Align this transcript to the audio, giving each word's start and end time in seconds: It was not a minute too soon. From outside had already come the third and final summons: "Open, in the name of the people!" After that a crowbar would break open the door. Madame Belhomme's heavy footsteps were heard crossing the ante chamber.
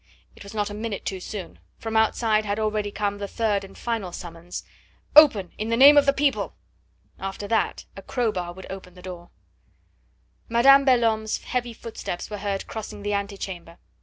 It 0.35 0.41
was 0.41 0.55
not 0.55 0.71
a 0.71 0.73
minute 0.73 1.05
too 1.05 1.19
soon. 1.19 1.59
From 1.77 1.95
outside 1.95 2.43
had 2.43 2.57
already 2.59 2.89
come 2.89 3.19
the 3.19 3.27
third 3.27 3.63
and 3.63 3.77
final 3.77 4.11
summons: 4.11 4.63
"Open, 5.15 5.51
in 5.59 5.69
the 5.69 5.77
name 5.77 5.95
of 5.95 6.07
the 6.07 6.11
people!" 6.11 6.55
After 7.19 7.47
that 7.49 7.85
a 7.95 8.01
crowbar 8.01 8.53
would 8.53 8.65
break 8.67 8.75
open 8.75 8.95
the 8.95 9.03
door. 9.03 9.29
Madame 10.49 10.85
Belhomme's 10.85 11.43
heavy 11.43 11.71
footsteps 11.73 12.31
were 12.31 12.39
heard 12.39 12.65
crossing 12.65 13.03
the 13.03 13.13
ante 13.13 13.37
chamber. 13.37 13.77